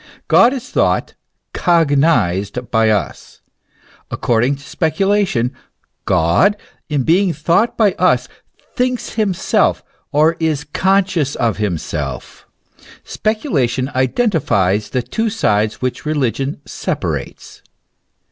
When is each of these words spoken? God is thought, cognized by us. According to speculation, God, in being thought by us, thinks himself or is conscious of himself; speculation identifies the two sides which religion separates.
God 0.27 0.51
is 0.51 0.67
thought, 0.71 1.13
cognized 1.53 2.71
by 2.71 2.89
us. 2.89 3.41
According 4.09 4.55
to 4.55 4.63
speculation, 4.63 5.53
God, 6.05 6.57
in 6.89 7.03
being 7.03 7.33
thought 7.33 7.77
by 7.77 7.91
us, 7.99 8.27
thinks 8.75 9.13
himself 9.13 9.83
or 10.11 10.37
is 10.39 10.63
conscious 10.63 11.35
of 11.35 11.57
himself; 11.57 12.47
speculation 13.03 13.91
identifies 13.93 14.89
the 14.89 15.03
two 15.03 15.29
sides 15.29 15.83
which 15.83 16.03
religion 16.03 16.61
separates. 16.65 17.61